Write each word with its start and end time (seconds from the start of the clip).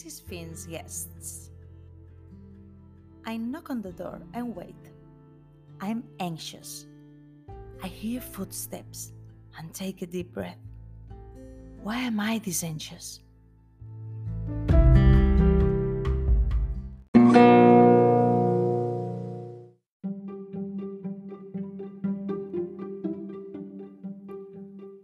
Mrs. 0.00 0.22
Finn's 0.22 0.64
guests. 0.64 1.50
I 3.26 3.36
knock 3.36 3.68
on 3.68 3.82
the 3.82 3.92
door 3.92 4.22
and 4.32 4.56
wait. 4.56 4.74
I'm 5.78 6.04
anxious. 6.20 6.86
I 7.82 7.88
hear 7.88 8.22
footsteps 8.22 9.12
and 9.58 9.74
take 9.74 10.00
a 10.00 10.06
deep 10.06 10.32
breath. 10.32 10.56
Why 11.82 11.98
am 11.98 12.18
I 12.18 12.38
this 12.38 12.64
anxious? 12.64 13.20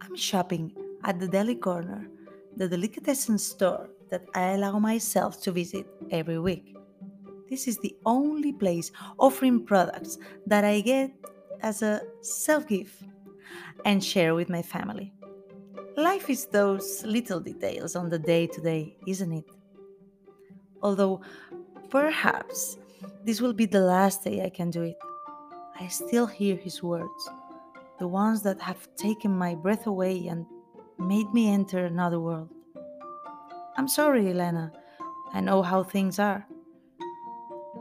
I'm 0.01 0.15
shopping 0.15 0.73
at 1.03 1.19
the 1.19 1.27
deli 1.27 1.53
corner, 1.55 2.09
the 2.55 2.67
delicatessen 2.67 3.37
store 3.37 3.91
that 4.09 4.25
I 4.35 4.53
allow 4.53 4.79
myself 4.79 5.41
to 5.43 5.51
visit 5.51 5.85
every 6.11 6.39
week. 6.39 6.75
This 7.49 7.67
is 7.67 7.77
the 7.77 7.95
only 8.05 8.53
place 8.53 8.91
offering 9.17 9.65
products 9.65 10.17
that 10.45 10.63
I 10.63 10.81
get 10.81 11.11
as 11.61 11.81
a 11.81 12.01
self 12.21 12.67
gift 12.67 13.03
and 13.85 14.03
share 14.03 14.35
with 14.35 14.49
my 14.49 14.61
family. 14.61 15.13
Life 15.95 16.29
is 16.29 16.45
those 16.47 17.03
little 17.05 17.39
details 17.39 17.95
on 17.95 18.09
the 18.09 18.19
day 18.19 18.47
to 18.47 18.61
day, 18.61 18.97
isn't 19.07 19.31
it? 19.31 19.45
Although 20.83 21.21
perhaps 21.89 22.77
this 23.23 23.41
will 23.41 23.53
be 23.53 23.65
the 23.65 23.79
last 23.79 24.23
day 24.23 24.43
I 24.43 24.49
can 24.49 24.69
do 24.69 24.83
it, 24.83 24.97
I 25.79 25.87
still 25.87 26.27
hear 26.27 26.55
his 26.55 26.83
words, 26.83 27.29
the 27.99 28.07
ones 28.07 28.41
that 28.43 28.61
have 28.61 28.87
taken 28.95 29.31
my 29.31 29.55
breath 29.55 29.87
away 29.87 30.27
and 30.27 30.45
made 30.99 31.31
me 31.33 31.49
enter 31.49 31.85
another 31.85 32.19
world. 32.19 32.49
I'm 33.77 33.87
sorry, 33.87 34.29
Elena. 34.29 34.71
I 35.33 35.41
know 35.41 35.61
how 35.61 35.83
things 35.83 36.17
are. 36.17 36.45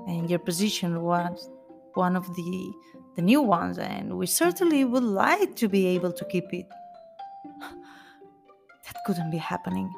And 0.07 0.29
your 0.29 0.39
position 0.39 1.03
was 1.03 1.51
one 1.95 2.17
of 2.17 2.27
the 2.37 2.73
the 3.17 3.23
new 3.23 3.41
ones, 3.41 3.79
and 3.79 4.19
we 4.19 4.27
certainly 4.27 4.85
would 4.85 5.03
like 5.03 5.57
to 5.57 5.69
be 5.69 5.87
able 5.87 6.13
to 6.13 6.25
keep 6.27 6.53
it. 6.53 6.67
That 8.85 9.03
couldn't 9.07 9.31
be 9.31 9.39
happening. 9.39 9.93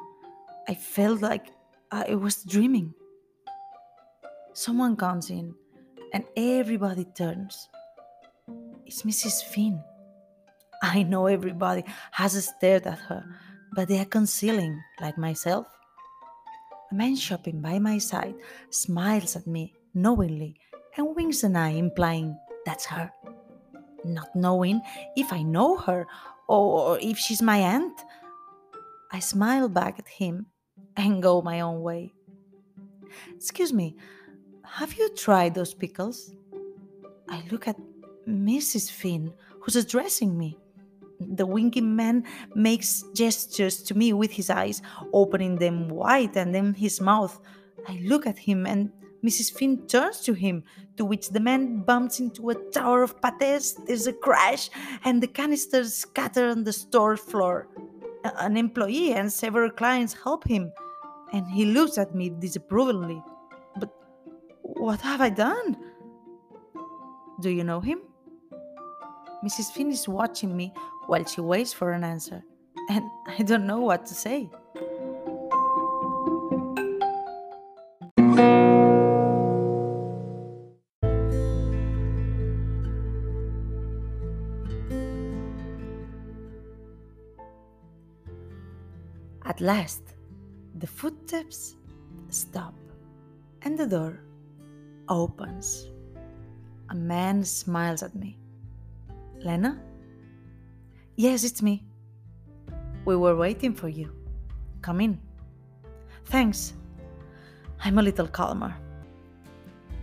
I 0.67 0.73
felt 0.73 1.21
like 1.21 1.47
I 1.91 2.15
was 2.15 2.43
dreaming. 2.43 2.93
Someone 4.53 4.95
comes 4.95 5.29
in, 5.29 5.53
and 6.13 6.23
everybody 6.35 7.05
turns. 7.05 7.69
It's 8.85 9.03
Mrs. 9.03 9.43
Finn. 9.43 9.83
I 10.81 11.03
know 11.03 11.27
everybody 11.27 11.83
has 12.11 12.33
stared 12.47 12.87
at 12.87 12.99
her, 12.99 13.23
but 13.75 13.89
they 13.89 13.99
are 13.99 14.05
concealing, 14.05 14.81
like 15.01 15.17
myself. 15.17 15.67
A 16.91 16.95
man 16.95 17.15
shopping 17.15 17.61
by 17.61 17.77
my 17.77 17.99
side 17.99 18.35
smiles 18.71 19.35
at 19.35 19.45
me 19.45 19.73
knowingly 19.93 20.55
and 20.97 21.15
winks 21.15 21.43
an 21.43 21.55
eye, 21.55 21.77
implying 21.77 22.35
that's 22.65 22.85
her. 22.85 23.11
Not 24.03 24.35
knowing 24.35 24.81
if 25.15 25.31
I 25.31 25.43
know 25.43 25.77
her 25.77 26.07
or 26.47 26.97
if 26.99 27.17
she's 27.17 27.41
my 27.41 27.57
aunt, 27.57 28.01
I 29.11 29.19
smile 29.19 29.69
back 29.69 29.99
at 29.99 30.07
him 30.07 30.47
and 30.97 31.21
go 31.21 31.41
my 31.41 31.61
own 31.61 31.81
way. 31.81 32.13
Excuse 33.35 33.73
me, 33.73 33.95
have 34.63 34.93
you 34.93 35.09
tried 35.15 35.53
those 35.53 35.73
pickles? 35.73 36.33
I 37.27 37.43
look 37.51 37.67
at 37.67 37.77
Mrs. 38.27 38.91
Finn, 38.91 39.33
who's 39.61 39.75
addressing 39.75 40.37
me. 40.37 40.57
The 41.19 41.45
winking 41.45 41.95
man 41.95 42.23
makes 42.55 43.03
gestures 43.13 43.83
to 43.83 43.95
me 43.95 44.13
with 44.13 44.31
his 44.31 44.49
eyes, 44.49 44.81
opening 45.13 45.57
them 45.57 45.89
wide 45.89 46.35
and 46.37 46.55
then 46.55 46.73
his 46.73 47.01
mouth. 47.01 47.39
I 47.87 47.99
look 48.03 48.25
at 48.25 48.37
him 48.37 48.65
and 48.65 48.91
Mrs. 49.23 49.51
Finn 49.51 49.85
turns 49.87 50.21
to 50.21 50.33
him, 50.33 50.63
to 50.95 51.03
which 51.03 51.29
the 51.29 51.39
man 51.39 51.81
bumps 51.81 52.19
into 52.19 52.49
a 52.49 52.55
tower 52.71 53.03
of 53.03 53.21
pates. 53.21 53.73
There's 53.73 54.07
a 54.07 54.13
crash, 54.13 54.69
and 55.03 55.21
the 55.21 55.27
canisters 55.27 55.93
scatter 55.93 56.49
on 56.49 56.63
the 56.63 56.71
store 56.71 57.17
floor. 57.17 57.67
An 58.23 58.55
employee 58.55 59.13
and 59.13 59.31
several 59.31 59.69
clients 59.71 60.13
help 60.13 60.47
him, 60.47 60.71
and 61.33 61.45
he 61.51 61.65
looks 61.65 61.97
at 61.97 62.15
me 62.15 62.29
disapprovingly. 62.29 63.21
But 63.77 63.89
what 64.61 65.01
have 65.01 65.19
I 65.19 65.29
done? 65.29 65.75
Do 67.41 67.49
you 67.49 67.63
know 67.63 67.81
him? 67.81 68.01
Mrs. 69.43 69.71
Finn 69.71 69.91
is 69.91 70.07
watching 70.07 70.55
me 70.55 70.73
while 71.09 71.25
she 71.25 71.41
waits 71.41 71.73
for 71.73 71.91
an 71.91 72.03
answer, 72.03 72.43
and 72.87 73.03
I 73.27 73.41
don't 73.41 73.65
know 73.65 73.79
what 73.79 74.05
to 74.05 74.13
say. 74.13 74.47
At 89.45 89.59
last, 89.61 90.03
the 90.77 90.85
footsteps 90.85 91.75
stop 92.29 92.75
and 93.63 93.75
the 93.79 93.87
door 93.87 94.21
opens. 95.09 95.89
A 96.91 96.95
man 96.95 97.43
smiles 97.43 98.03
at 98.03 98.13
me. 98.13 98.37
Lena? 99.39 99.88
Yes, 101.19 101.43
it's 101.43 101.61
me. 101.61 101.83
We 103.03 103.17
were 103.17 103.35
waiting 103.35 103.73
for 103.73 103.89
you. 103.89 104.09
Come 104.81 105.01
in. 105.01 105.19
Thanks. 106.23 106.75
I'm 107.83 107.97
a 107.97 108.01
little 108.01 108.29
calmer. 108.29 108.73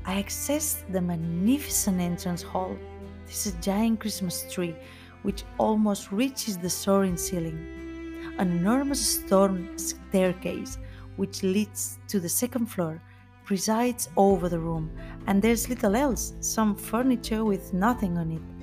I 0.04 0.18
access 0.18 0.84
the 0.90 1.00
magnificent 1.00 2.02
entrance 2.02 2.42
hall. 2.42 2.76
This 3.24 3.46
is 3.46 3.54
a 3.54 3.60
giant 3.62 4.00
Christmas 4.00 4.44
tree 4.52 4.76
which 5.22 5.44
almost 5.56 6.12
reaches 6.12 6.58
the 6.58 6.68
soaring 6.68 7.16
ceiling. 7.16 8.34
An 8.36 8.50
enormous 8.50 9.00
stone 9.00 9.70
staircase 9.78 10.76
which 11.16 11.42
leads 11.42 11.98
to 12.08 12.20
the 12.20 12.28
second 12.28 12.66
floor 12.66 13.00
presides 13.46 14.10
over 14.18 14.50
the 14.50 14.58
room, 14.58 14.90
and 15.26 15.40
there's 15.40 15.70
little 15.70 15.96
else, 15.96 16.34
some 16.40 16.76
furniture 16.76 17.42
with 17.42 17.72
nothing 17.72 18.18
on 18.18 18.32
it. 18.32 18.55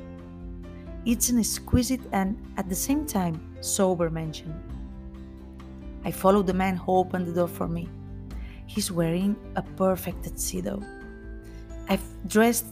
It's 1.06 1.30
an 1.30 1.40
exquisite 1.40 2.02
and, 2.12 2.38
at 2.58 2.69
the 2.69 2.75
same 2.75 3.06
time, 3.06 3.58
sober 3.62 4.09
mansion. 4.09 4.53
I 6.06 6.12
follow 6.12 6.41
the 6.41 6.53
man 6.53 6.78
who 6.78 6.94
opened 6.94 7.28
the 7.28 7.34
door 7.34 7.47
for 7.47 7.68
me. 7.68 7.90
He's 8.68 8.91
wearing 8.91 9.36
a 9.56 9.62
perfect 9.62 10.24
tuxedo. 10.24 10.81
I've 11.90 12.03
dressed 12.28 12.66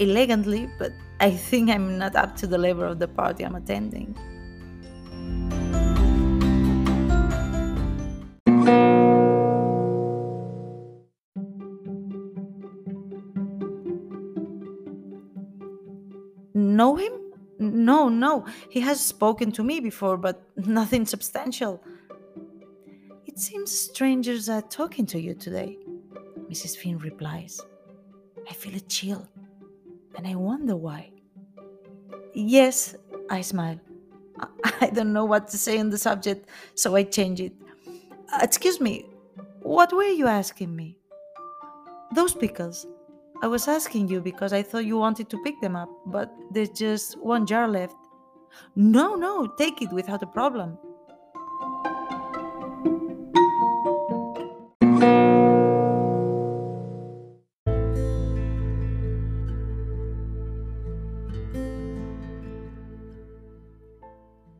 elegantly, 0.00 0.68
but 0.78 0.92
I 1.20 1.30
think 1.30 1.70
I'm 1.70 1.96
not 1.96 2.16
up 2.16 2.36
to 2.36 2.46
the 2.46 2.58
level 2.58 2.90
of 2.90 2.98
the 2.98 3.08
party 3.08 3.44
I'm 3.44 3.54
attending. 3.54 4.16
No, 18.26 18.38
no. 18.38 18.46
He 18.70 18.80
has 18.80 18.98
spoken 19.00 19.52
to 19.52 19.62
me 19.62 19.80
before, 19.80 20.16
but 20.16 20.42
nothing 20.56 21.06
substantial. 21.06 21.80
It 23.26 23.38
seems 23.38 23.70
strangers 23.70 24.48
are 24.48 24.62
talking 24.62 25.06
to 25.06 25.20
you 25.20 25.34
today, 25.34 25.78
Mrs. 26.50 26.76
Finn 26.76 26.98
replies. 26.98 27.60
I 28.50 28.52
feel 28.52 28.74
a 28.76 28.80
chill, 28.80 29.28
and 30.16 30.26
I 30.26 30.34
wonder 30.34 30.76
why. 30.76 31.10
Yes, 32.34 32.96
I 33.30 33.42
smile. 33.42 33.80
I 34.80 34.90
don't 34.90 35.12
know 35.12 35.24
what 35.24 35.48
to 35.48 35.58
say 35.58 35.78
on 35.78 35.90
the 35.90 35.98
subject, 35.98 36.48
so 36.74 36.96
I 36.96 37.02
change 37.04 37.40
it. 37.40 37.52
Uh, 38.32 38.40
excuse 38.42 38.80
me, 38.80 39.06
what 39.62 39.92
were 39.92 40.14
you 40.20 40.26
asking 40.26 40.74
me? 40.74 40.98
Those 42.14 42.34
pickles. 42.34 42.86
I 43.42 43.46
was 43.48 43.68
asking 43.68 44.08
you 44.08 44.20
because 44.20 44.52
I 44.52 44.62
thought 44.62 44.86
you 44.86 44.96
wanted 44.96 45.28
to 45.30 45.42
pick 45.44 45.60
them 45.60 45.76
up, 45.76 45.90
but 46.06 46.32
there's 46.50 46.70
just 46.70 47.18
one 47.18 47.44
jar 47.46 47.68
left. 47.68 47.96
No, 48.74 49.14
no, 49.14 49.46
take 49.58 49.82
it 49.82 49.92
without 49.92 50.22
a 50.22 50.26
problem. 50.26 50.78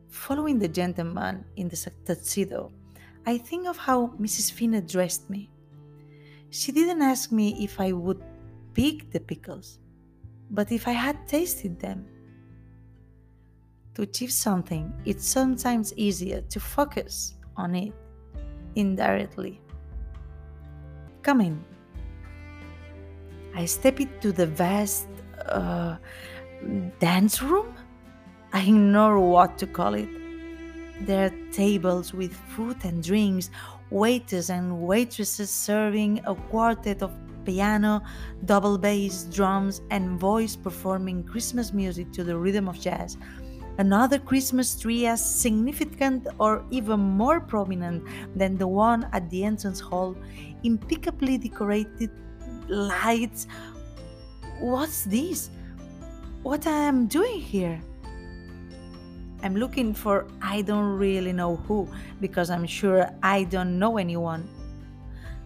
Following 0.09 0.59
the 0.59 0.67
gentleman 0.67 1.45
in 1.55 1.69
the 1.69 1.91
tuxedo, 2.05 2.71
I 3.25 3.37
think 3.37 3.67
of 3.67 3.77
how 3.77 4.07
Mrs. 4.19 4.51
Finn 4.51 4.73
addressed 4.73 5.29
me. 5.29 5.49
She 6.49 6.71
didn't 6.71 7.01
ask 7.01 7.31
me 7.31 7.63
if 7.63 7.79
I 7.79 7.91
would 7.91 8.21
pick 8.73 9.11
the 9.11 9.19
pickles, 9.19 9.79
but 10.51 10.71
if 10.71 10.87
I 10.87 10.91
had 10.91 11.27
tasted 11.27 11.79
them. 11.79 12.05
To 13.97 14.03
achieve 14.03 14.31
something, 14.31 14.93
it's 15.05 15.25
sometimes 15.25 15.91
easier 15.97 16.41
to 16.41 16.59
focus 16.59 17.33
on 17.55 17.73
it 17.73 17.93
indirectly. 18.75 19.59
Come 21.23 21.41
in. 21.41 21.65
I 23.55 23.65
step 23.65 23.99
into 23.99 24.31
the 24.31 24.45
vast 24.45 25.07
uh, 25.49 25.97
dance 26.99 27.41
room? 27.41 27.73
I 28.53 28.61
ignore 28.61 29.19
what 29.19 29.57
to 29.57 29.65
call 29.65 29.95
it. 29.95 30.09
There 31.01 31.25
are 31.25 31.51
tables 31.51 32.13
with 32.13 32.35
food 32.55 32.77
and 32.83 33.01
drinks, 33.01 33.49
waiters 33.89 34.51
and 34.51 34.79
waitresses 34.79 35.49
serving 35.49 36.21
a 36.27 36.35
quartet 36.35 37.01
of 37.01 37.11
piano, 37.45 38.03
double 38.45 38.77
bass, 38.77 39.23
drums, 39.23 39.81
and 39.89 40.19
voice 40.19 40.55
performing 40.55 41.23
Christmas 41.23 41.73
music 41.73 42.11
to 42.11 42.23
the 42.23 42.37
rhythm 42.37 42.69
of 42.69 42.79
jazz. 42.79 43.17
Another 43.77 44.17
Christmas 44.17 44.79
tree 44.79 45.05
as 45.05 45.23
significant 45.23 46.27
or 46.39 46.65
even 46.71 46.99
more 46.99 47.39
prominent 47.39 48.03
than 48.35 48.57
the 48.57 48.67
one 48.67 49.07
at 49.13 49.29
the 49.29 49.43
entrance 49.43 49.79
hall, 49.79 50.15
impeccably 50.63 51.37
decorated 51.37 52.09
lights. 52.67 53.45
What's 54.59 55.03
this? 55.05 55.51
What 56.41 56.65
am 56.65 56.73
I 56.73 56.87
am 56.87 57.07
doing 57.07 57.39
here? 57.39 57.79
I'm 59.43 59.55
looking 59.55 59.93
for 59.93 60.25
I 60.41 60.63
don't 60.63 60.97
really 60.97 61.31
know 61.31 61.57
who 61.67 61.87
because 62.19 62.49
I'm 62.49 62.65
sure 62.65 63.07
I 63.21 63.43
don't 63.43 63.77
know 63.77 63.97
anyone. 63.97 64.49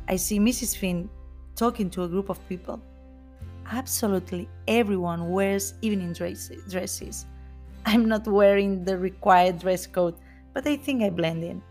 I 0.07 0.16
see 0.16 0.39
Mrs. 0.39 0.78
Finn 0.78 1.10
talking 1.56 1.89
to 1.92 2.04
a 2.04 2.07
group 2.07 2.30
of 2.30 2.39
people. 2.48 2.81
Absolutely 3.69 4.48
everyone 4.68 5.31
wears 5.31 5.74
evening 5.81 6.13
dresses. 6.13 7.25
I'm 7.86 8.06
not 8.06 8.28
wearing 8.28 8.83
the 8.83 8.98
required 8.98 9.60
dress 9.60 9.86
code, 9.88 10.16
but 10.54 10.66
I 10.68 10.78
think 10.78 11.04
I 11.04 11.10
blend 11.10 11.44
in. 11.44 11.62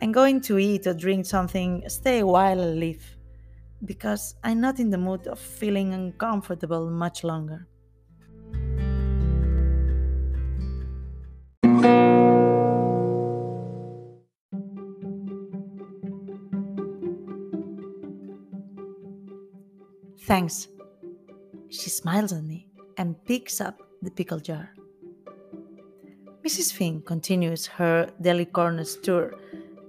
I'm 0.00 0.12
going 0.12 0.40
to 0.42 0.58
eat 0.58 0.86
or 0.86 0.94
drink 0.94 1.26
something, 1.26 1.82
stay 1.88 2.20
a 2.20 2.26
while 2.26 2.60
and 2.60 2.78
leave, 2.78 3.16
because 3.84 4.34
I'm 4.44 4.60
not 4.60 4.78
in 4.78 4.90
the 4.90 4.98
mood 4.98 5.26
of 5.26 5.38
feeling 5.38 5.92
uncomfortable 5.92 6.88
much 6.90 7.24
longer. 7.24 7.66
Thanks. 20.22 20.68
She 21.70 21.88
smiles 21.88 22.32
at 22.32 22.44
me 22.44 22.68
and 22.98 23.16
picks 23.24 23.60
up 23.60 23.80
the 24.02 24.10
pickle 24.10 24.40
jar. 24.40 24.74
Mrs. 26.48 26.72
Finn 26.72 27.02
continues 27.02 27.66
her 27.66 28.08
deli 28.22 28.46
corners 28.46 28.96
tour, 28.96 29.34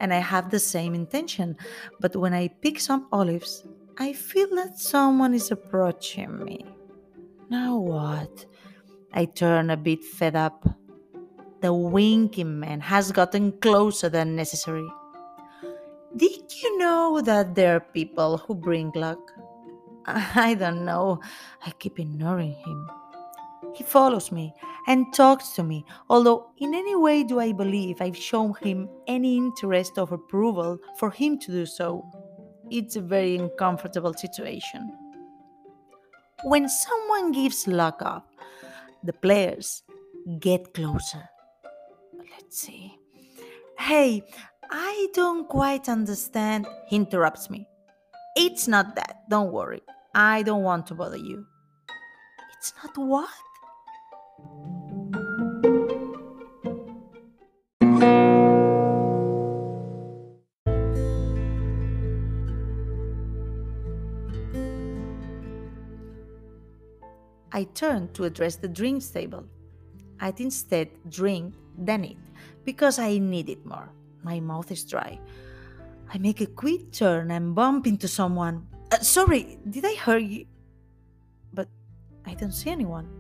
and 0.02 0.14
I 0.14 0.18
have 0.18 0.50
the 0.50 0.60
same 0.60 0.94
intention, 0.94 1.56
but 2.02 2.18
when 2.18 2.34
I 2.34 2.50
pick 2.50 2.82
some 2.82 3.08
olives, 3.14 3.64
I 3.98 4.12
feel 4.12 4.54
that 4.58 4.78
someone 4.78 5.34
is 5.34 5.52
approaching 5.52 6.44
me. 6.44 6.66
Now 7.50 7.78
what? 7.78 8.46
I 9.14 9.24
turn 9.24 9.70
a 9.70 9.78
bit 9.78 10.04
fed 10.04 10.36
up. 10.36 10.68
The 11.62 11.72
winking 11.72 12.60
man 12.60 12.82
has 12.82 13.14
gotten 13.14 13.54
closer 13.62 14.10
than 14.10 14.36
necessary. 14.36 14.90
Did 16.14 16.52
you 16.62 16.78
know 16.78 17.22
that 17.22 17.56
there 17.56 17.78
are 17.78 17.94
people 17.96 18.38
who 18.38 18.54
bring 18.54 18.92
luck? 18.96 19.32
I 20.06 20.56
don't 20.56 20.84
know. 20.84 21.22
I 21.66 21.72
keep 21.80 22.00
ignoring 22.00 22.52
him. 22.52 22.90
He 23.74 23.84
follows 23.84 24.32
me 24.32 24.54
and 24.88 25.14
talks 25.14 25.50
to 25.52 25.64
me, 25.64 25.86
although 26.10 26.52
in 26.58 26.74
any 26.74 26.96
way 26.96 27.24
do 27.24 27.40
I 27.40 27.52
believe 27.52 28.02
I've 28.02 28.18
shown 28.18 28.54
him 28.62 28.90
any 29.08 29.38
interest 29.38 29.98
or 29.98 30.12
approval 30.14 30.80
for 30.98 31.12
him 31.12 31.38
to 31.40 31.52
do 31.52 31.66
so. 31.66 32.04
It's 32.72 32.96
a 32.96 33.02
very 33.02 33.36
uncomfortable 33.38 34.14
situation. 34.14 34.92
When 36.44 36.70
someone 36.70 37.32
gives 37.32 37.68
luck 37.68 38.02
up, 38.02 38.32
the 39.04 39.14
players 39.14 39.84
get 40.40 40.74
closer. 40.74 41.30
Let's 42.32 42.60
see. 42.60 42.98
Hey, 43.78 44.24
I 44.72 45.08
don't 45.14 45.48
quite 45.48 45.90
understand. 45.90 46.68
He 46.88 46.96
interrupts 46.96 47.50
me. 47.50 47.68
It's 48.36 48.68
not 48.68 48.96
that, 48.96 49.24
don't 49.30 49.52
worry. 49.52 49.82
I 50.16 50.44
don't 50.44 50.64
want 50.64 50.88
to 50.88 50.96
bother 50.96 51.18
you. 51.18 51.46
It's 52.58 52.74
not 52.84 52.98
what? 52.98 53.30
I 67.60 67.64
turned 67.76 68.14
to 68.14 68.24
address 68.24 68.56
the 68.56 68.70
drinks 68.70 69.10
table. 69.10 69.44
I'd 70.22 70.40
instead 70.40 70.88
drink 71.10 71.56
than 71.78 72.06
eat 72.06 72.18
because 72.64 73.00
I 73.00 73.18
need 73.18 73.50
it 73.50 73.66
more. 73.66 73.90
My 74.24 74.40
mouth 74.40 74.72
is 74.72 74.86
dry. 74.86 75.20
I 76.08 76.18
make 76.20 76.40
a 76.40 76.46
quick 76.46 76.94
turn 76.94 77.32
and 77.32 77.54
bump 77.54 77.86
into 77.86 78.08
someone. 78.08 78.66
Uh, 78.94 79.00
sorry, 79.00 79.60
did 79.70 79.84
I 79.84 79.96
hurt 79.96 80.24
you? 80.24 80.46
But 81.54 81.68
I 82.26 82.34
don't 82.34 82.54
see 82.54 82.70
anyone. 82.70 83.19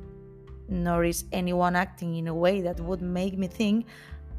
Nor 0.69 1.03
is 1.03 1.25
anyone 1.31 1.75
acting 1.75 2.15
in 2.15 2.27
a 2.27 2.33
way 2.33 2.61
that 2.61 2.79
would 2.79 3.01
make 3.01 3.37
me 3.37 3.47
think 3.47 3.85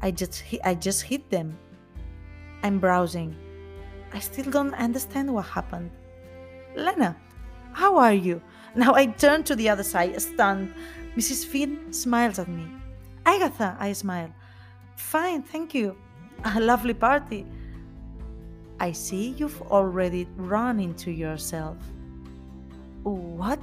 I 0.01 0.09
just 0.09 0.43
I 0.63 0.73
just 0.73 1.03
hit 1.03 1.29
them. 1.29 1.57
I'm 2.63 2.79
browsing. 2.79 3.35
I 4.13 4.19
still 4.19 4.49
don't 4.49 4.73
understand 4.73 5.31
what 5.31 5.45
happened. 5.45 5.91
Lena, 6.75 7.15
how 7.73 7.97
are 7.97 8.13
you? 8.13 8.41
Now 8.75 8.95
I 8.95 9.05
turn 9.05 9.43
to 9.43 9.55
the 9.55 9.69
other 9.69 9.83
side, 9.83 10.19
stunned. 10.21 10.73
Mrs. 11.15 11.45
Finn 11.45 11.93
smiles 11.93 12.39
at 12.39 12.47
me. 12.47 12.65
Agatha, 13.25 13.75
I 13.79 13.93
smile. 13.93 14.33
Fine, 14.95 15.43
thank 15.43 15.73
you. 15.73 15.95
A 16.43 16.59
lovely 16.59 16.93
party. 16.93 17.45
I 18.79 18.93
see 18.93 19.35
you've 19.37 19.61
already 19.63 20.27
run 20.37 20.79
into 20.79 21.11
yourself. 21.11 21.77
What? 23.03 23.59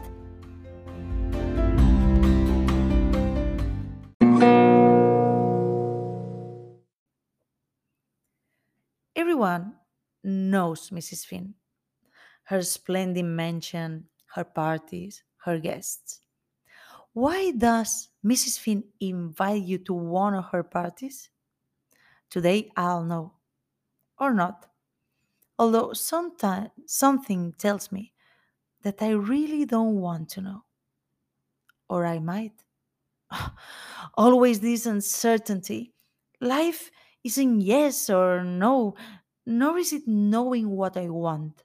Everyone 9.38 9.78
knows 10.24 10.90
Mrs. 10.90 11.24
Finn. 11.24 11.54
Her 12.44 12.62
splendid 12.62 13.24
mansion, 13.26 14.10
her 14.34 14.44
parties, 14.44 15.24
her 15.44 15.60
guests. 15.60 16.22
Why 17.12 17.52
does 17.52 18.10
Mrs. 18.24 18.58
Finn 18.58 18.92
invite 19.00 19.62
you 19.64 19.78
to 19.78 19.94
one 19.94 20.34
of 20.34 20.46
her 20.52 20.62
parties? 20.64 21.30
Today 22.30 22.72
I'll 22.74 23.04
know. 23.04 23.34
Or 24.18 24.34
not 24.34 24.70
although 25.58 25.92
sometimes 25.94 26.70
something 26.86 27.52
tells 27.54 27.92
me 27.92 28.14
that 28.82 29.02
I 29.02 29.10
really 29.10 29.64
don't 29.66 29.96
want 30.00 30.30
to 30.30 30.42
know. 30.42 30.64
Or 31.88 32.04
I 32.06 32.18
might. 32.18 32.64
Always 34.14 34.60
this 34.60 34.86
uncertainty. 34.86 35.94
Life 36.40 36.90
isn't 37.24 37.60
yes 37.62 38.10
or 38.10 38.44
no, 38.44 38.96
nor 39.48 39.78
is 39.78 39.94
it 39.94 40.06
knowing 40.06 40.68
what 40.68 40.94
I 40.94 41.08
want. 41.08 41.64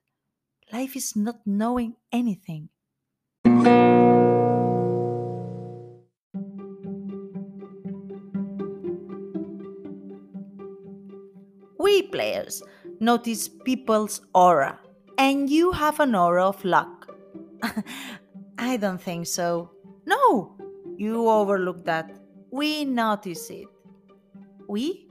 Life 0.72 0.96
is 0.96 1.18
not 1.18 1.42
knowing 1.46 1.98
anything. 2.14 2.70
We 11.78 12.04
players 12.04 12.64
notice 13.02 13.50
people's 13.50 14.22
aura, 14.34 14.80
and 15.18 15.50
you 15.50 15.74
have 15.74 16.00
an 16.00 16.16
aura 16.16 16.48
of 16.48 16.64
luck. 16.64 17.14
I 18.58 18.78
don't 18.78 19.02
think 19.02 19.28
so. 19.28 19.72
No, 20.06 20.56
you 20.96 21.28
overlook 21.28 21.84
that. 21.84 22.16
We 22.50 22.86
notice 22.86 23.50
it. 23.50 23.68
We? 24.70 25.10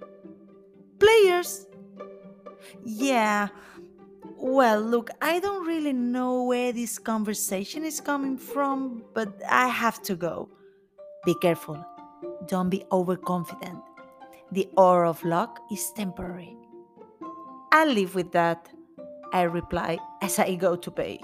Players. 0.99 1.67
Yeah. 2.85 3.49
Well, 4.37 4.81
look, 4.81 5.11
I 5.21 5.41
don't 5.41 5.67
really 5.67 5.93
know 5.93 6.45
where 6.45 6.73
this 6.73 6.99
conversation 6.99 7.85
is 7.85 8.01
coming 8.01 8.37
from, 8.37 9.05
but 9.15 9.29
I 9.49 9.69
have 9.69 10.03
to 10.03 10.17
go. 10.17 10.49
Be 11.25 11.35
careful. 11.41 11.85
Don't 12.47 12.69
be 12.69 12.85
overconfident. 12.91 13.83
The 14.51 14.69
aura 14.77 15.09
of 15.09 15.25
luck 15.25 15.61
is 15.71 15.91
temporary. 15.93 16.57
I'll 17.73 17.93
live 17.93 18.15
with 18.15 18.33
that, 18.33 18.69
I 19.33 19.43
reply 19.43 19.99
as 20.21 20.39
I 20.39 20.57
go 20.57 20.77
to 20.77 20.91
pay. 20.91 21.21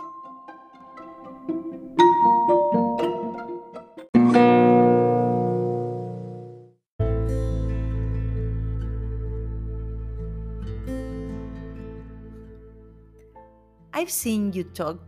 I've 13.98 14.12
seen 14.12 14.52
you 14.52 14.62
talk 14.62 15.00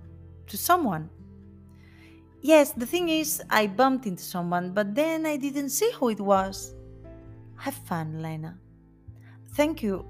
to 0.49 0.57
someone. 0.57 1.09
Yes, 2.43 2.73
the 2.73 2.87
thing 2.87 3.09
is, 3.09 3.41
I 3.49 3.69
bumped 3.69 4.05
into 4.05 4.25
someone, 4.25 4.73
but 4.73 4.97
then 4.97 5.27
I 5.27 5.37
didn't 5.37 5.71
see 5.71 5.93
who 5.95 6.09
it 6.09 6.21
was. 6.21 6.75
Have 7.55 7.75
fun, 7.87 8.21
Lena. 8.21 8.59
Thank 9.55 9.85
you. 9.85 10.05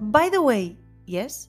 By 0.00 0.30
the 0.30 0.42
way, 0.42 0.76
yes? 1.06 1.46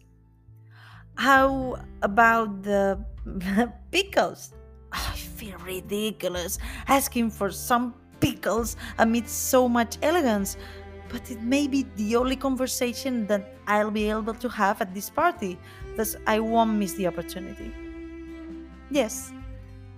How 1.15 1.81
about 2.03 2.61
the 2.61 3.03
pickles? 3.91 4.53
Oh, 4.93 5.09
I 5.11 5.17
feel 5.17 5.57
ridiculous 5.65 6.59
asking 6.87 7.31
for 7.31 7.49
some 7.49 7.95
pickles 8.19 8.75
amid 8.99 9.27
so 9.27 9.67
much 9.67 9.97
elegance, 10.03 10.55
but 11.09 11.29
it 11.31 11.41
may 11.41 11.67
be 11.67 11.85
the 11.95 12.15
only 12.15 12.35
conversation 12.35 13.25
that 13.27 13.55
I'll 13.67 13.91
be 13.91 14.09
able 14.09 14.35
to 14.35 14.49
have 14.49 14.81
at 14.81 14.93
this 14.93 15.09
party, 15.09 15.57
thus, 15.95 16.15
I 16.27 16.39
won't 16.39 16.73
miss 16.73 16.93
the 16.93 17.07
opportunity. 17.07 17.73
Yes, 18.91 19.33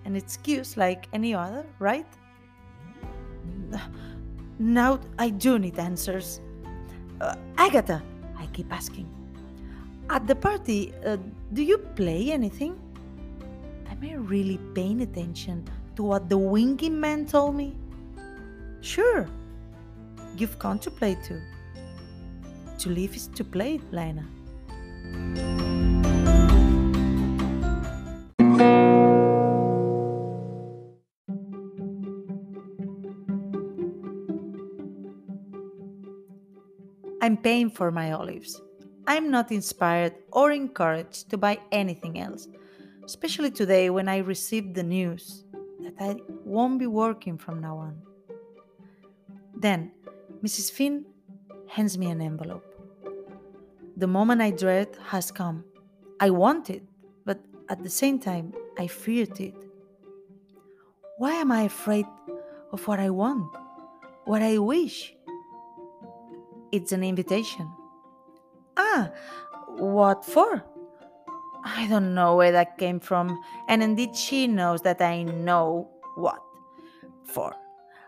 an 0.06 0.16
excuse 0.16 0.78
like 0.78 1.08
any 1.14 1.34
other, 1.34 1.66
right? 1.80 2.08
Now 4.60 5.00
I 5.18 5.30
do 5.30 5.60
need 5.60 5.80
answers. 5.80 6.40
Uh, 7.20 7.36
Agatha, 7.58 8.02
I 8.38 8.46
keep 8.48 8.72
asking. 8.72 9.10
At 10.10 10.28
the 10.28 10.36
party, 10.36 10.94
uh, 11.06 11.18
do 11.54 11.64
you 11.64 11.78
play 11.78 12.32
anything? 12.32 12.80
Am 13.90 13.98
I 14.04 14.16
really 14.16 14.60
paying 14.76 15.02
attention 15.02 15.66
to 15.96 16.04
what 16.04 16.30
the 16.30 16.38
winking 16.38 17.00
man 17.00 17.26
told 17.26 17.56
me? 17.56 17.76
Sure. 18.82 19.28
You've 20.38 20.58
come 20.60 20.80
to 20.80 20.92
play 20.92 21.16
too. 21.24 21.42
To 22.80 22.90
live 22.90 23.16
is 23.16 23.28
to 23.28 23.44
play, 23.44 23.80
Lena. 23.92 24.26
I'm 37.24 37.38
paying 37.38 37.70
for 37.70 37.92
my 37.92 38.14
olives. 38.14 38.60
I'm 39.06 39.30
not 39.30 39.52
inspired 39.52 40.16
or 40.32 40.52
encouraged 40.52 41.30
to 41.30 41.38
buy 41.38 41.60
anything 41.72 42.20
else, 42.20 42.48
especially 43.06 43.52
today 43.52 43.92
when 43.92 44.08
I 44.08 44.18
received 44.18 44.74
the 44.74 44.84
news 44.84 45.46
that 45.82 45.94
I 46.00 46.16
won't 46.46 46.80
be 46.80 46.88
working 46.88 47.38
from 47.38 47.62
now 47.62 47.78
on. 47.78 48.02
Then, 49.56 49.92
Mrs. 50.44 50.72
Finn 50.72 51.06
hands 51.68 52.00
me 52.00 52.08
an 52.10 52.20
envelope. 52.20 52.66
The 53.96 54.08
moment 54.08 54.42
I 54.42 54.50
dread 54.50 54.98
has 55.10 55.30
come. 55.30 55.64
I 56.20 56.32
want 56.32 56.72
it, 56.72 56.82
but 57.26 57.40
at 57.70 57.84
the 57.84 57.90
same 57.90 58.20
time, 58.20 58.54
I 58.80 58.88
feared 58.88 59.40
it. 59.40 59.54
Why 61.20 61.34
am 61.34 61.52
I 61.52 61.64
afraid 61.64 62.08
of 62.72 62.88
what 62.88 63.00
I 63.00 63.12
want, 63.12 63.56
what 64.26 64.42
I 64.42 64.58
wish? 64.58 65.14
It's 66.72 66.92
an 66.92 67.04
invitation. 67.04 67.70
Ah, 68.78 69.12
what 69.78 70.26
for? 70.26 70.64
I 71.64 71.86
don't 71.88 72.16
know 72.16 72.36
where 72.36 72.52
that 72.52 72.80
came 72.80 73.00
from, 73.00 73.40
and 73.68 73.84
indeed 73.84 74.16
she 74.16 74.48
knows 74.48 74.82
that 74.82 75.02
I 75.02 75.22
know 75.22 75.88
what 76.16 76.42
for. 77.24 77.54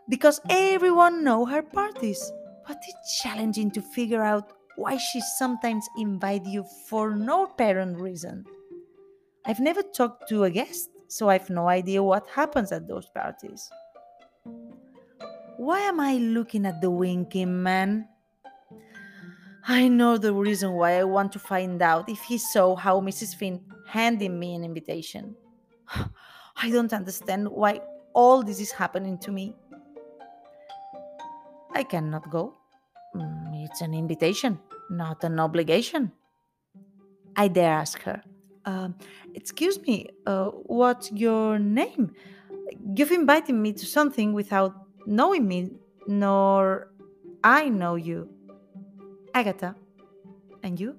Because 0.10 0.42
everyone 0.50 1.24
know 1.24 1.46
her 1.46 1.62
parties, 1.62 2.32
but 2.68 2.78
it's 2.88 3.22
challenging 3.22 3.72
to 3.72 3.82
figure 3.82 4.22
out 4.22 4.52
why 4.76 4.98
she 4.98 5.22
sometimes 5.22 5.88
invite 5.98 6.46
you 6.46 6.66
for 6.88 7.16
no 7.16 7.46
apparent 7.46 7.98
reason. 8.00 8.46
I've 9.46 9.60
never 9.60 9.82
talked 9.82 10.30
to 10.30 10.44
a 10.44 10.50
guest, 10.50 10.90
so 11.08 11.30
I've 11.30 11.50
no 11.50 11.68
idea 11.68 12.02
what 12.02 12.28
happens 12.30 12.72
at 12.72 12.88
those 12.88 13.08
parties. 13.08 13.70
Why 15.58 15.80
am 15.82 16.00
I 16.00 16.16
looking 16.16 16.66
at 16.66 16.82
the 16.82 16.90
winking 16.90 17.62
man? 17.62 18.08
I 19.66 19.88
know 19.88 20.18
the 20.18 20.34
reason 20.34 20.74
why 20.74 21.00
I 21.00 21.06
want 21.06 21.32
to 21.34 21.40
find 21.40 21.82
out 21.82 22.10
if 22.10 22.22
he 22.24 22.38
saw 22.38 22.76
how 22.76 23.00
Mrs. 23.00 23.36
Finn 23.36 23.62
handed 23.88 24.32
me 24.32 24.56
an 24.56 24.64
invitation. 24.66 25.36
I 26.56 26.70
don't 26.70 26.92
understand 26.92 27.48
why 27.48 27.80
all 28.14 28.44
this 28.44 28.60
is 28.60 28.72
happening 28.72 29.18
to 29.20 29.32
me. 29.32 29.56
I 31.74 31.84
cannot 31.84 32.30
go. 32.30 32.58
Mm, 33.16 33.66
It's 33.66 33.82
an 33.82 33.94
invitation, 33.94 34.60
not 34.90 35.24
an 35.24 35.40
obligation. 35.40 36.12
I 37.36 37.48
dare 37.48 37.74
ask 37.74 38.02
her. 38.04 38.22
Um, 38.66 38.96
excuse 39.34 39.80
me, 39.82 40.10
uh, 40.26 40.50
what's 40.66 41.12
your 41.12 41.60
name? 41.60 42.14
You've 42.96 43.12
invited 43.12 43.56
me 43.56 43.74
to 43.74 43.86
something 43.86 44.34
without 44.34 44.74
knowing 45.06 45.48
me, 45.48 45.72
nor 46.08 46.90
I 47.44 47.70
know 47.70 47.96
you. 47.96 48.30
Agatha. 49.34 49.76
And 50.64 50.80
you? 50.80 50.96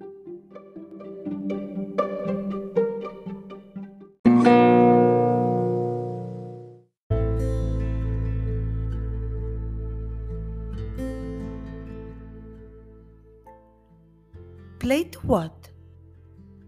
What? 15.27 15.71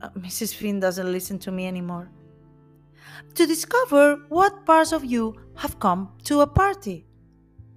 Uh, 0.01 0.11
Mrs. 0.11 0.55
Finn 0.55 0.81
doesn't 0.81 1.11
listen 1.11 1.39
to 1.41 1.51
me 1.53 1.67
anymore. 1.67 2.11
To 3.35 3.47
discover 3.47 4.17
what 4.29 4.67
parts 4.67 4.93
of 4.93 5.05
you 5.05 5.35
have 5.57 5.79
come 5.79 6.11
to 6.25 6.41
a 6.41 6.47
party. 6.47 7.07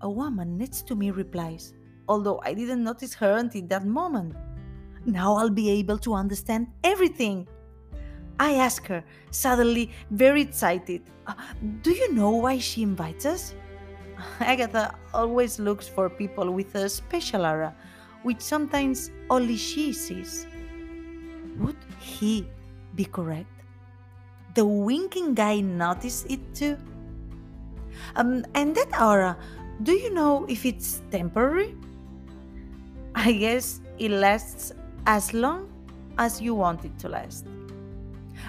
A 0.01 0.09
woman 0.09 0.57
next 0.57 0.87
to 0.87 0.95
me 0.95 1.11
replies, 1.11 1.73
although 2.07 2.41
I 2.43 2.53
didn't 2.53 2.83
notice 2.83 3.13
her 3.15 3.37
until 3.37 3.67
that 3.67 3.85
moment. 3.85 4.35
Now 5.05 5.35
I'll 5.35 5.49
be 5.49 5.69
able 5.71 5.97
to 5.99 6.13
understand 6.13 6.67
everything. 6.83 7.47
I 8.39 8.53
ask 8.53 8.85
her, 8.87 9.03
suddenly 9.31 9.91
very 10.11 10.41
excited, 10.41 11.01
"Uh, 11.27 11.33
Do 11.81 11.91
you 11.91 12.13
know 12.13 12.31
why 12.31 12.57
she 12.59 12.83
invites 12.83 13.25
us? 13.25 13.53
Agatha 14.39 14.95
always 15.13 15.59
looks 15.59 15.87
for 15.87 16.09
people 16.09 16.51
with 16.51 16.75
a 16.75 16.87
special 16.87 17.45
aura, 17.45 17.75
which 18.23 18.39
sometimes 18.41 19.11
only 19.29 19.57
she 19.57 19.91
sees. 19.91 20.47
Would 21.59 21.77
he 21.99 22.47
be 22.95 23.05
correct? 23.05 23.51
The 24.55 24.65
winking 24.65 25.33
guy 25.35 25.61
noticed 25.61 26.29
it 26.29 26.39
too. 26.55 26.77
Um, 28.15 28.45
and 28.55 28.75
that 28.75 28.99
aura, 28.99 29.37
do 29.83 29.93
you 29.93 30.13
know 30.13 30.45
if 30.47 30.65
it's 30.65 31.01
temporary? 31.11 31.75
I 33.15 33.33
guess 33.33 33.81
it 33.97 34.11
lasts 34.11 34.71
as 35.05 35.33
long 35.33 35.69
as 36.17 36.41
you 36.41 36.55
want 36.55 36.85
it 36.85 36.97
to 36.99 37.09
last. 37.09 37.45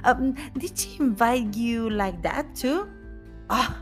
Um, 0.05 0.35
did 0.57 0.79
she 0.79 0.97
invite 1.01 1.55
you 1.55 1.91
like 1.91 2.23
that 2.23 2.55
too? 2.55 2.89
Ah, 3.51 3.77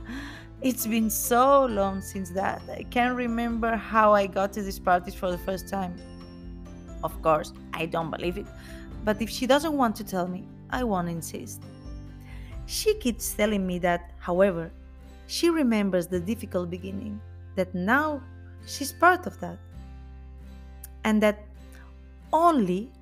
it's 0.62 0.86
been 0.86 1.10
so 1.10 1.66
long 1.66 2.00
since 2.00 2.30
that. 2.30 2.62
I 2.70 2.82
can't 2.84 3.14
remember 3.14 3.76
how 3.76 4.14
I 4.14 4.26
got 4.26 4.52
to 4.54 4.62
these 4.62 4.78
parties 4.78 5.14
for 5.14 5.30
the 5.30 5.38
first 5.38 5.68
time. 5.68 5.94
Of 7.04 7.20
course, 7.22 7.52
I 7.74 7.86
don't 7.86 8.10
believe 8.10 8.38
it, 8.38 8.46
but 9.08 9.22
if 9.22 9.30
she 9.30 9.46
doesn't 9.46 9.72
want 9.72 9.96
to 9.96 10.04
tell 10.04 10.28
me, 10.28 10.46
I 10.68 10.84
won't 10.84 11.08
insist. 11.08 11.62
She 12.66 12.92
keeps 12.92 13.32
telling 13.32 13.66
me 13.66 13.78
that, 13.78 14.12
however, 14.18 14.70
she 15.26 15.48
remembers 15.48 16.06
the 16.06 16.20
difficult 16.20 16.68
beginning, 16.68 17.18
that 17.56 17.74
now 17.74 18.20
she's 18.66 18.92
part 18.92 19.26
of 19.26 19.40
that, 19.40 19.56
and 21.04 21.22
that 21.22 21.42
only 22.34 22.92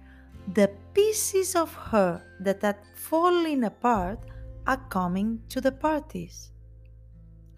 the 0.55 0.71
pieces 0.95 1.57
of 1.57 1.75
her 1.75 2.23
that 2.39 2.63
had 2.63 2.77
fallen 2.95 3.65
apart 3.65 4.21
are 4.69 4.81
coming 4.91 5.43
to 5.49 5.61
the 5.61 5.73
parties. 5.73 6.53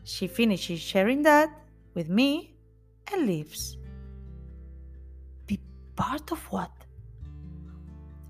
She 0.05 0.27
finishes 0.27 0.81
sharing 0.81 1.21
that 1.25 1.51
with 1.93 2.09
me 2.09 2.55
and 3.13 3.27
leaves. 3.27 3.77
Be 5.47 5.61
part 5.97 6.33
of 6.33 6.39
what? 6.45 6.71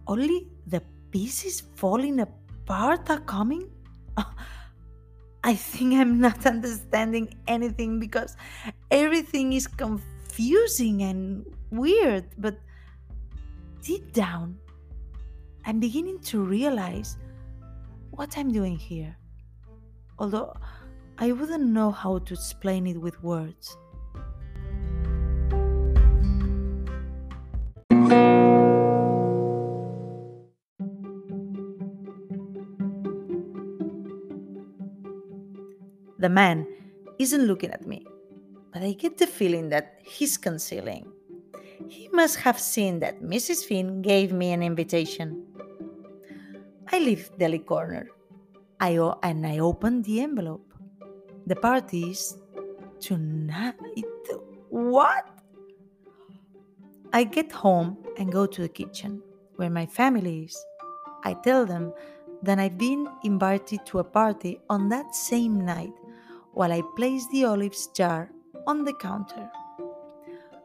Only 0.09 0.49
the 0.67 0.81
pieces 1.11 1.63
falling 1.77 2.21
apart 2.21 3.11
are 3.11 3.21
coming? 3.21 3.69
I 5.45 5.55
think 5.55 5.95
I'm 5.95 6.19
not 6.19 6.47
understanding 6.47 7.35
anything 7.47 8.01
because 8.01 8.37
everything 8.91 9.53
is 9.53 9.67
confusing 9.67 11.03
and 11.03 11.45
weird, 11.71 12.25
but 12.39 12.59
deep 13.83 14.13
down, 14.13 14.59
I'm 15.67 15.79
beginning 15.79 16.21
to 16.33 16.41
realize 16.43 17.19
what 18.11 18.37
I'm 18.39 18.51
doing 18.51 18.79
here. 18.79 19.15
Although 20.19 20.55
I 21.19 21.33
wouldn't 21.33 21.67
know 21.67 21.91
how 21.91 22.19
to 22.19 22.35
explain 22.35 22.87
it 22.87 22.99
with 22.99 23.23
words. 23.23 23.77
The 36.19 36.29
man 36.29 36.67
isn't 37.19 37.47
looking 37.47 37.71
at 37.71 37.87
me, 37.87 38.07
but 38.73 38.83
I 38.83 38.93
get 38.93 39.19
the 39.19 39.27
feeling 39.27 39.69
that 39.71 40.01
he's 40.05 40.37
concealing. 40.37 41.11
He 41.89 42.09
must 42.13 42.37
have 42.37 42.59
seen 42.59 43.01
that 43.01 43.23
Mrs. 43.23 43.65
Finn 43.65 44.03
gave 44.03 44.33
me 44.33 44.53
an 44.53 44.63
invitation. 44.63 45.45
I 46.91 46.99
leave 46.99 47.31
Deli 47.39 47.61
Corner. 47.61 48.09
I 48.81 48.97
o- 48.97 49.19
and 49.23 49.47
I 49.47 49.59
open 49.59 50.03
the 50.03 50.21
envelope. 50.21 50.73
The 51.47 51.57
party 51.57 52.11
is 52.11 52.37
tonight. 53.01 53.75
What? 54.71 55.25
I 57.13 57.25
get 57.25 57.51
home 57.53 57.97
and 58.19 58.31
go 58.31 58.47
to 58.47 58.63
the 58.63 58.69
kitchen 58.69 59.23
where 59.57 59.71
my 59.71 59.87
family 59.87 60.45
is. 60.45 60.65
I 61.25 61.35
tell 61.35 61.65
them 61.65 61.93
that 62.43 62.59
I've 62.59 62.79
been 62.79 63.09
invited 63.25 63.85
to 63.87 63.99
a 63.99 64.05
party 64.05 64.61
on 64.69 64.89
that 64.91 65.15
same 65.15 65.65
night 65.65 65.93
while 66.59 66.73
I 66.73 66.83
place 66.97 67.25
the 67.29 67.45
olives 67.45 67.87
jar 67.95 68.33
on 68.67 68.83
the 68.85 68.93
counter. 68.95 69.49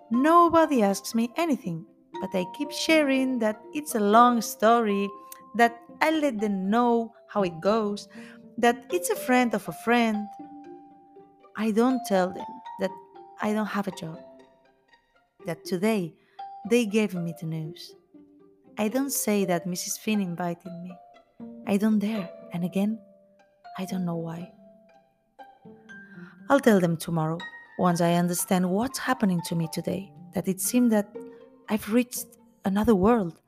Nobody 0.09 0.81
asks 0.81 1.13
me 1.13 1.31
anything, 1.37 1.85
but 2.19 2.31
I 2.33 2.45
keep 2.57 2.71
sharing 2.71 3.37
that 3.39 3.61
it's 3.75 3.93
a 3.93 3.99
long 3.99 4.41
story, 4.41 5.07
that 5.53 5.79
I 6.01 6.09
let 6.09 6.39
them 6.39 6.67
know 6.67 7.13
how 7.29 7.43
it 7.43 7.61
goes, 7.61 8.07
that 8.57 8.87
it's 8.91 9.11
a 9.11 9.15
friend 9.15 9.53
of 9.53 9.67
a 9.69 9.71
friend. 9.85 10.25
I 11.57 11.69
don't 11.69 12.01
tell 12.07 12.33
them 12.33 12.53
that 12.79 12.89
I 13.43 13.53
don't 13.53 13.67
have 13.67 13.87
a 13.87 13.91
job, 13.91 14.17
that 15.45 15.63
today 15.63 16.15
they 16.71 16.87
gave 16.87 17.13
me 17.13 17.35
the 17.39 17.45
news. 17.45 17.93
I 18.79 18.87
don't 18.87 19.11
say 19.11 19.45
that 19.45 19.67
Mrs. 19.67 19.99
Finn 19.99 20.21
invited 20.21 20.73
me. 20.81 20.97
I 21.67 21.77
don't 21.77 21.99
dare, 21.99 22.31
and 22.51 22.63
again, 22.63 22.97
I 23.77 23.85
don't 23.85 24.05
know 24.05 24.17
why. 24.17 24.53
I'll 26.49 26.59
tell 26.59 26.79
them 26.79 26.97
tomorrow, 26.97 27.39
once 27.79 28.01
I 28.01 28.13
understand 28.13 28.69
what's 28.69 28.99
happening 28.99 29.41
to 29.45 29.55
me 29.55 29.69
today, 29.71 30.11
that 30.33 30.47
it 30.47 30.59
seemed 30.59 30.91
that 30.91 31.07
I've 31.69 31.91
reached 31.91 32.25
another 32.65 32.95
world, 32.95 33.39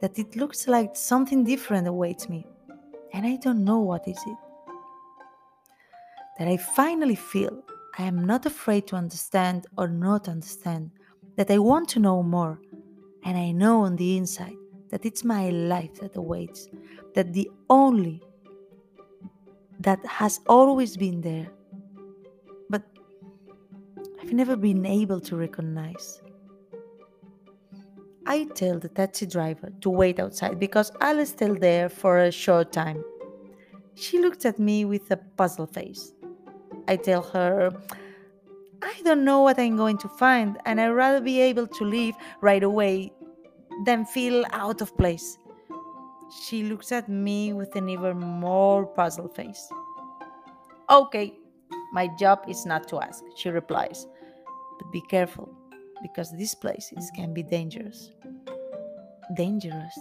that 0.00 0.18
it 0.18 0.36
looks 0.36 0.68
like 0.68 0.94
something 0.94 1.42
different 1.44 1.88
awaits 1.88 2.28
me, 2.28 2.46
and 3.12 3.26
I 3.26 3.36
don't 3.36 3.64
know 3.64 3.80
what 3.80 4.06
is 4.06 4.18
it. 4.26 4.36
That 6.38 6.48
I 6.48 6.56
finally 6.56 7.16
feel 7.16 7.62
I 7.98 8.04
am 8.04 8.24
not 8.24 8.46
afraid 8.46 8.86
to 8.88 8.96
understand 8.96 9.66
or 9.76 9.88
not 9.88 10.28
understand, 10.28 10.90
that 11.36 11.50
I 11.50 11.58
want 11.58 11.88
to 11.90 12.00
know 12.00 12.22
more, 12.22 12.60
and 13.24 13.36
I 13.36 13.50
know 13.50 13.82
on 13.82 13.96
the 13.96 14.16
inside 14.16 14.56
that 14.90 15.04
it's 15.04 15.24
my 15.24 15.50
life 15.50 15.94
that 16.00 16.16
awaits, 16.16 16.68
that 17.14 17.32
the 17.32 17.50
only 17.68 18.22
that 19.80 20.04
has 20.06 20.40
always 20.46 20.96
been 20.96 21.20
there, 21.20 21.48
I've 24.26 24.32
never 24.32 24.56
been 24.56 24.84
able 24.84 25.20
to 25.20 25.36
recognize. 25.36 26.20
I 28.26 28.48
tell 28.56 28.76
the 28.80 28.88
taxi 28.88 29.24
driver 29.24 29.70
to 29.82 29.88
wait 29.88 30.18
outside 30.18 30.58
because 30.58 30.90
I'll 31.00 31.24
still 31.26 31.54
there 31.54 31.88
for 31.88 32.18
a 32.18 32.32
short 32.32 32.72
time. 32.72 33.04
She 33.94 34.18
looks 34.18 34.44
at 34.44 34.58
me 34.58 34.84
with 34.84 35.08
a 35.12 35.16
puzzled 35.16 35.72
face. 35.72 36.12
I 36.88 36.96
tell 36.96 37.22
her, 37.22 37.70
I 38.82 39.00
don't 39.04 39.24
know 39.24 39.42
what 39.42 39.60
I'm 39.60 39.76
going 39.76 39.98
to 39.98 40.08
find, 40.08 40.58
and 40.66 40.80
I'd 40.80 40.88
rather 40.88 41.20
be 41.20 41.40
able 41.40 41.68
to 41.68 41.84
leave 41.84 42.16
right 42.40 42.64
away 42.64 43.12
than 43.84 44.04
feel 44.04 44.44
out 44.50 44.80
of 44.80 44.96
place. 44.98 45.38
She 46.42 46.64
looks 46.64 46.90
at 46.90 47.08
me 47.08 47.52
with 47.52 47.76
an 47.76 47.88
even 47.88 48.18
more 48.18 48.86
puzzled 48.86 49.36
face. 49.36 49.68
Okay, 50.90 51.38
my 51.92 52.08
job 52.18 52.40
is 52.48 52.66
not 52.66 52.88
to 52.88 53.00
ask, 53.00 53.22
she 53.36 53.50
replies. 53.50 54.08
But 54.78 54.92
be 54.92 55.00
careful, 55.10 55.48
because 56.02 56.30
these 56.32 56.54
places 56.54 57.10
can 57.14 57.32
be 57.32 57.42
dangerous. 57.42 58.10
Dangerous? 59.34 59.98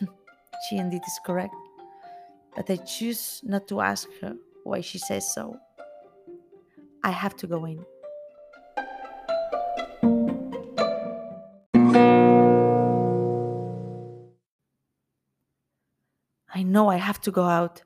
she 0.68 0.76
indeed 0.76 1.02
is 1.06 1.20
correct. 1.24 1.54
But 2.54 2.70
I 2.70 2.76
choose 2.76 3.40
not 3.44 3.66
to 3.68 3.80
ask 3.80 4.08
her 4.20 4.36
why 4.64 4.80
she 4.80 4.98
says 4.98 5.32
so. 5.32 5.56
I 7.04 7.10
have 7.10 7.36
to 7.36 7.46
go 7.46 7.64
in. 7.64 7.84
I 16.54 16.62
know 16.62 16.88
I 16.88 16.96
have 16.96 17.20
to 17.22 17.30
go 17.30 17.44
out 17.44 17.82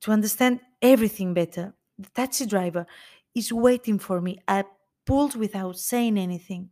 to 0.00 0.10
understand 0.10 0.60
everything 0.82 1.34
better. 1.34 1.74
The 1.98 2.08
taxi 2.10 2.46
driver 2.46 2.86
is 3.34 3.52
waiting 3.52 3.98
for 3.98 4.20
me. 4.20 4.38
I 4.48 4.64
pulled 5.08 5.36
without 5.36 5.78
saying 5.78 6.18
anything. 6.18 6.68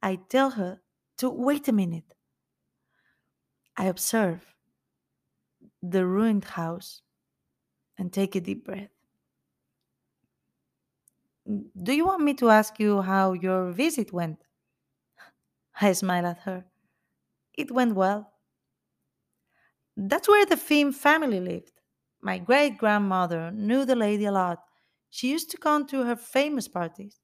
I 0.00 0.14
tell 0.28 0.50
her 0.50 0.80
to 1.18 1.28
wait 1.28 1.66
a 1.66 1.72
minute. 1.72 2.14
I 3.76 3.86
observe 3.86 4.54
the 5.82 6.06
ruined 6.06 6.44
house 6.44 7.02
and 7.98 8.12
take 8.12 8.36
a 8.36 8.40
deep 8.40 8.64
breath. 8.64 8.90
Do 11.82 11.92
you 11.92 12.06
want 12.06 12.22
me 12.22 12.34
to 12.34 12.50
ask 12.50 12.78
you 12.78 13.02
how 13.02 13.32
your 13.32 13.72
visit 13.72 14.12
went? 14.12 14.38
I 15.80 15.92
smile 15.92 16.26
at 16.26 16.38
her. 16.42 16.64
It 17.54 17.72
went 17.72 17.96
well. 17.96 18.32
That's 19.96 20.28
where 20.28 20.46
the 20.46 20.56
Finn 20.56 20.92
family 20.92 21.40
lived. 21.40 21.72
My 22.20 22.38
great 22.38 22.78
grandmother 22.78 23.50
knew 23.50 23.84
the 23.84 23.96
lady 23.96 24.26
a 24.26 24.32
lot. 24.32 24.60
She 25.10 25.32
used 25.32 25.50
to 25.50 25.56
come 25.56 25.84
to 25.88 26.04
her 26.04 26.14
famous 26.14 26.68
parties. 26.68 27.21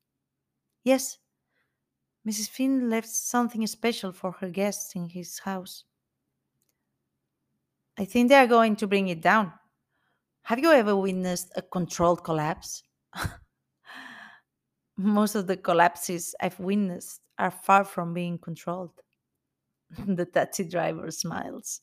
Yes, 0.83 1.19
Mrs. 2.25 2.49
Finn 2.49 2.91
left 2.91 3.09
something 3.09 3.67
special 3.67 4.13
for 4.13 4.33
her 4.33 4.51
guests 4.51 4.95
in 4.95 5.09
his 5.09 5.41
house. 5.41 5.85
I 7.99 8.05
think 8.05 8.29
they 8.29 8.37
are 8.37 8.47
going 8.47 8.77
to 8.77 8.87
bring 8.87 9.09
it 9.09 9.21
down. 9.21 9.53
Have 10.43 10.59
you 10.59 10.71
ever 10.73 10.97
witnessed 10.97 11.53
a 11.57 11.63
controlled 11.63 12.25
collapse? 12.25 12.83
Most 14.97 15.35
of 15.35 15.47
the 15.47 15.57
collapses 15.57 16.35
I've 16.41 16.59
witnessed 16.61 17.21
are 17.39 17.51
far 17.51 17.85
from 17.85 18.15
being 18.15 18.39
controlled. 18.39 19.01
the 20.07 20.27
taxi 20.27 20.65
driver 20.65 21.11
smiles. 21.11 21.81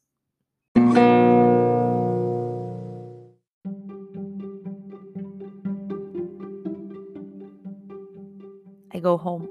Go 9.05 9.17
home. 9.17 9.47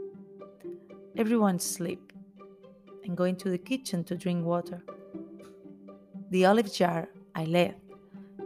Everyone's 1.16 1.64
asleep. 1.64 2.12
and 3.04 3.16
go 3.16 3.24
into 3.24 3.50
the 3.50 3.58
kitchen 3.70 4.02
to 4.08 4.14
drink 4.16 4.44
water. 4.44 4.80
The 6.30 6.46
olive 6.46 6.72
jar 6.72 7.08
I 7.34 7.44
left 7.44 7.78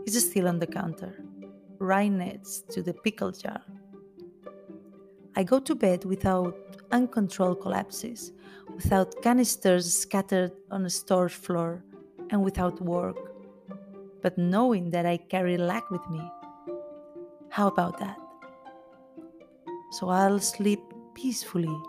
is 0.07 0.15
still 0.29 0.47
on 0.49 0.59
the 0.59 0.67
counter, 0.67 1.13
right 1.79 2.13
next 2.27 2.69
to 2.73 2.83
the 2.83 2.93
pickle 2.93 3.33
jar. 3.33 3.63
I 5.37 5.45
go 5.45 5.59
to 5.61 5.75
bed 5.75 6.05
without 6.05 6.55
uncontrolled 6.91 7.61
collapses, 7.61 8.33
without 8.75 9.23
canisters 9.23 9.87
scattered 10.05 10.53
on 10.71 10.85
a 10.85 10.91
storage 10.91 11.39
floor, 11.47 11.85
and 12.31 12.39
without 12.49 12.83
work, 12.83 13.19
but 14.23 14.37
knowing 14.37 14.91
that 14.91 15.07
I 15.07 15.17
carry 15.17 15.57
luck 15.57 15.91
with 15.91 16.07
me. 16.11 16.23
How 17.49 17.69
about 17.69 17.99
that? 18.01 18.19
So 19.93 20.11
I'll 20.11 20.41
sleep 20.41 20.83
peacefully, 21.21 21.83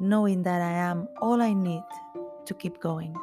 knowing 0.00 0.42
that 0.42 0.60
I 0.60 0.72
am 0.72 1.06
all 1.22 1.40
I 1.40 1.52
need 1.52 1.84
to 2.46 2.54
keep 2.54 2.80
going. 2.80 3.14